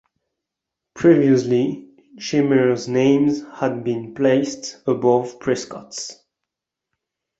[0.95, 6.23] Previously, Scheimer's name had been placed above Prescott's.